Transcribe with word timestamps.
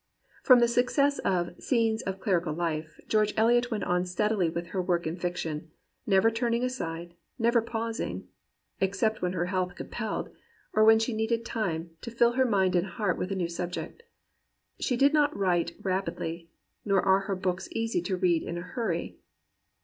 From 0.41 0.57
the 0.57 0.67
success 0.67 1.19
of 1.19 1.51
Scenes 1.61 2.01
of 2.01 2.19
Clerical 2.19 2.53
Life 2.55 2.99
George 3.07 3.35
Eliot 3.37 3.69
went 3.69 3.83
on 3.83 4.03
steadily 4.03 4.49
with 4.49 4.69
her 4.69 4.81
work 4.81 5.05
in 5.05 5.15
fiction, 5.15 5.69
never 6.07 6.31
turning 6.31 6.63
aside, 6.63 7.13
never 7.37 7.61
pausing 7.61 8.09
even, 8.21 8.27
except 8.79 9.21
when 9.21 9.33
her 9.33 9.45
health 9.45 9.75
compelled, 9.75 10.29
or 10.73 10.83
when 10.83 10.97
she 10.97 11.13
needed 11.13 11.45
time 11.45 11.91
to 12.01 12.09
fill 12.09 12.31
her 12.31 12.45
mind 12.45 12.75
and 12.75 12.87
heart 12.87 13.15
with 13.15 13.31
a 13.31 13.35
new 13.35 13.47
subject. 13.47 14.01
She 14.79 14.97
did 14.97 15.13
not 15.13 15.37
write 15.37 15.75
rapidly, 15.83 16.49
nor 16.83 16.99
are 17.03 17.19
her 17.19 17.35
books 17.35 17.69
easy 17.71 18.01
to 18.01 18.17
read 18.17 18.41
in 18.41 18.57
a 18.57 18.61
hurry. 18.61 19.19